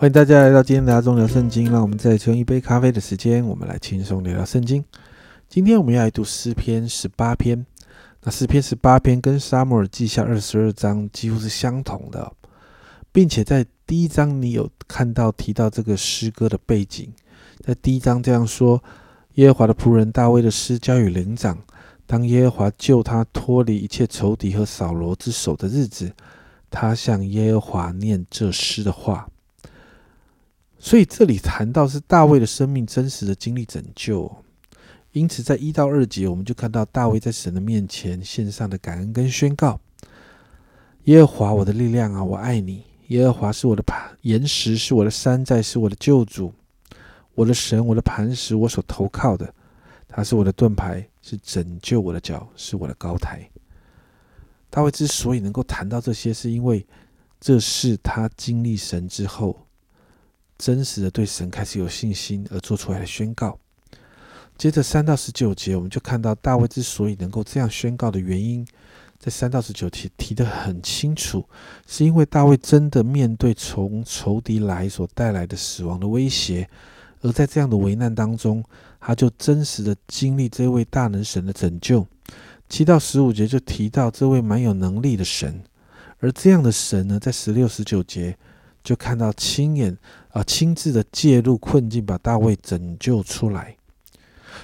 [0.00, 1.72] 欢迎大家来到今天的阿忠聊圣经。
[1.72, 4.84] 让我们再用一杯咖啡的时间，我们来轻松聊聊圣经。
[5.48, 7.66] 今天我们要来读诗篇十八篇。
[8.22, 12.32] 那诗篇十八篇跟沙漠耳记下二十二章几乎是相同的，
[13.10, 17.12] 并且在第一章你有看到提到这个诗歌的背景。
[17.66, 18.80] 在第一章这样说：
[19.34, 21.58] 耶和华的仆人大卫的诗交与灵长，
[22.06, 26.12] 当耶和华救他脱离一切仇敌和扫罗之手的日子，
[26.70, 29.28] 他向耶和华念这诗的话。
[30.80, 34.30] 所以这里谈到是大卫的生命真实的经历拯救，
[35.10, 39.80] 因此在一到二节，我们就看到大卫在神的面前献上的感恩跟宣告：
[41.04, 46.54] 耶和华我的力量啊，我爱你；耶和华是我的磐岩石，是我的山寨，是我的救主，
[47.34, 49.52] 我的神，我的磐石，我所投靠的，
[50.06, 53.50] 他是我的盾牌，是拯救我的脚，是我的高台。
[54.70, 56.86] 大卫之所以能够谈到这些，是因为
[57.40, 59.64] 这是他经历神之后。
[60.58, 63.58] 真实的对神开始有信心而做出来的宣告。
[64.58, 68.66] 接着三到十九节，我们就看到大卫之所以能够这样宣告的原因，
[69.16, 71.48] 在三到十九节提得很清楚，
[71.86, 76.68] 是因为大卫真的面对从仇敌来所带来的死亡的威胁，
[77.20, 78.64] 而在这样的危难当中，
[78.98, 82.04] 他就真实的经历这位大能神的拯救。
[82.68, 85.62] 七到十五节就提到这位蛮有能力的神，
[86.18, 88.36] 而这样的神呢，在十六、十九节。
[88.88, 89.94] 就看到亲眼
[90.30, 93.76] 啊，亲自的介入困境，把大卫拯救出来。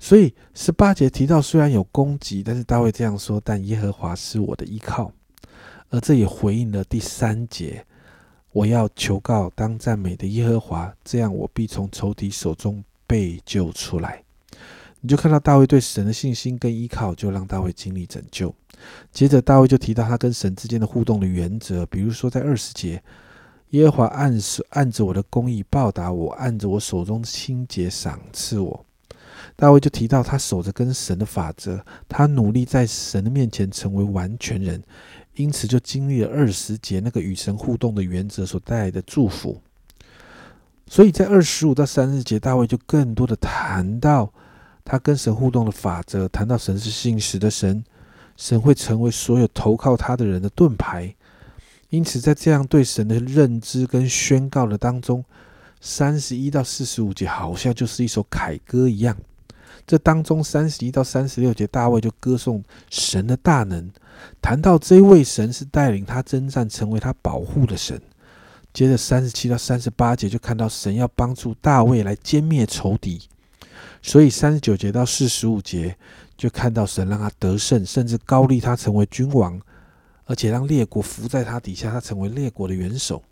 [0.00, 5.12] 所以十八节提到，虽然有攻击，但是大卫这样说：“但耶和华是我的依靠。”
[5.90, 7.86] 而这也回应了第三节
[8.50, 14.24] ：“我要求告当赞美的耶和华，这样我必从仇敌手中被救出来。”
[15.00, 18.52] 你就看到大卫对神的信心跟依靠，就让大卫经历拯救。
[19.12, 23.00] 接着大卫就提到他跟神之间的互动的原则，比如说在二十节。
[23.70, 28.84] 耶和华按手按着我的公义报答我，按着我手中清洁赏赐我。
[29.56, 34.82] 大卫就提到他守着跟神的法则，他努力在神的面前成为完全人，
[35.34, 39.60] 因此就经历了二十节那个与神互动的原则所带来的祝福。
[40.86, 44.32] 所以在二十五到三十节，大卫就更多的谈到
[44.84, 47.84] 他跟神互动的法则，谈到神是信实的神，
[48.36, 51.14] 神会成为所有投靠他的人的盾牌。
[51.90, 55.24] 因此，在这样对神的认知跟宣告的当中，
[55.80, 59.16] 三十一到四十五节好像就是一首凯歌一样。
[59.86, 63.90] 这当中，三十一到三十六节，大卫就歌颂神的大能，
[64.42, 67.98] 谈到这位神是带领他征战、成为他保护的神。
[68.74, 73.22] 接着，三十七到三十八节就看到神要帮助大卫来歼灭仇敌。
[74.02, 75.96] 所以，三十九节到四十五节
[76.36, 79.58] 就看到神让他得胜，甚至高立他成为君王。
[80.28, 83.22] 而且让列国伏在他底下，他成为列国的元首。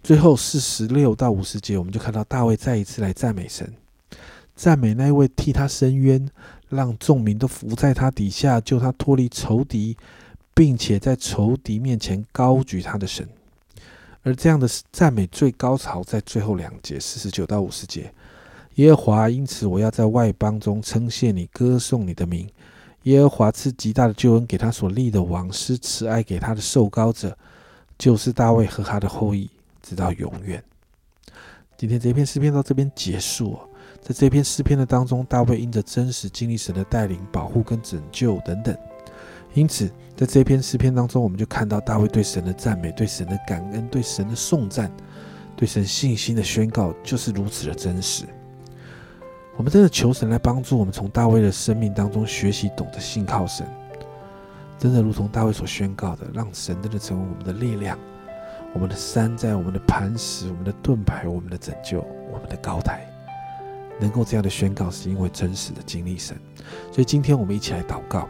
[0.00, 3.74] 最后四十六到五十节，我们就看到大卫再一次来赞美神，
[4.54, 6.30] 赞美那一位替他伸冤，
[6.68, 9.96] 让众民都伏在他底下，救他脱离仇敌，
[10.54, 13.28] 并且在仇敌面前高举他的神。
[14.22, 18.14] 而这样的赞美最高潮在最后两节四十九到五十节，
[18.76, 22.48] 耶和华，因此我要在外邦中称谢你，歌颂你的名。
[23.04, 27.36] 耶和华赐极大的救恩给他所立的王，施慈爱给他的受膏者，
[27.98, 29.50] 就是大卫和他的后裔，
[29.82, 30.62] 直到永远。
[31.76, 33.58] 今天这篇诗篇到这边结束。
[34.00, 38.76] 在这篇诗篇的当中，大卫因着真实经历神的带领、保护跟拯救等等，
[39.54, 44.90] 因此在这篇诗篇当中，我们就看到大卫对神的赞美、对神的感恩、对神的颂赞、
[45.56, 48.24] 对神信心的宣告，就是如此的真实。
[49.56, 53.66] 我们真的求神来帮助我们，从大卫的生命当中学习，懂得信靠神。
[54.78, 57.96] 真的如同大卫所宣告的，让神真的成为我们的力量，
[58.72, 62.00] 我们的山寨，我们的磐石，我们的盾牌，我们的拯救，
[62.32, 63.06] 我们的高台。
[64.00, 66.36] 能够这样的宣告，是因为真实的经历神。
[66.90, 68.26] 所以今天我们一起来祷告，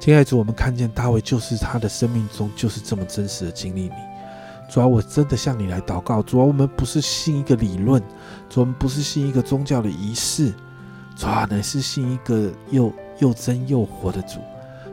[0.00, 4.13] 亲爱的主，我们看见大卫就是他的生命中就是这么真实的经历你。
[4.68, 6.22] 主要我真的向你来祷告。
[6.22, 8.02] 主要我们不是信一个理论，
[8.48, 10.52] 主我们不是信一个宗教的仪式，
[11.16, 14.40] 主要乃是信一个又又真又活的主。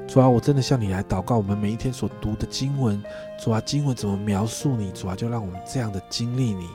[0.08, 1.38] 主要我真的向你来祷告。
[1.38, 3.02] 我们每一天所读的经文，
[3.40, 4.92] 主啊，经文怎么描述你？
[4.92, 6.68] 主啊，就让我们这样的经历你。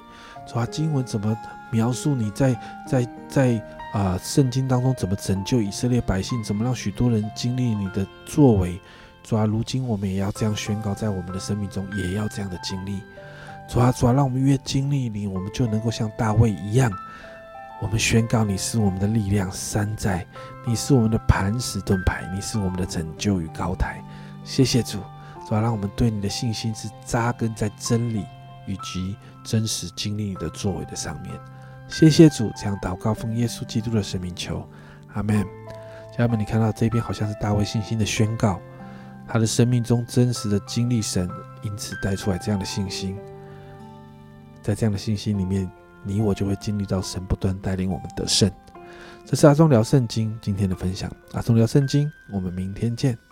[0.47, 1.37] 主啊，经文怎么
[1.71, 2.59] 描述你在
[2.89, 3.63] 在在
[3.93, 6.43] 啊圣经当中怎么拯救以色列百姓？
[6.43, 8.81] 怎么让许多人经历你的作为？
[9.27, 13.03] 主啊，如今我们也要这样宣告，在我们的生命中也要这样的经历。
[13.69, 16.89] 主啊，主啊，让我们越经历你，我们就能够像大卫一样，
[17.83, 20.25] 我们宣告你是我们的力量山寨，
[20.65, 24.01] 你是我们的磐石盾牌，你是我们的拯救与高台。
[24.45, 25.01] 谢谢主，
[25.49, 28.25] 主啊，让我们对你的信心是扎根在真理
[28.65, 31.35] 以及真实经历你的作为的上面。
[31.89, 34.65] 谢谢主，这样祷告奉耶稣基督的生命求，
[35.15, 35.45] 阿门。
[36.17, 38.61] 家人们，你看到这边好像是大卫信心的宣告，
[39.29, 41.29] 他的生命中真实的经历神，
[41.63, 43.17] 因此带出来这样的信心。
[44.63, 45.71] 在这样的信心里面，
[46.05, 48.51] 你我就会经历到神不断带领我们得胜。
[49.25, 53.26] 这是阿忠聊圣经今天的分享，阿忠聊圣经，我们明天见。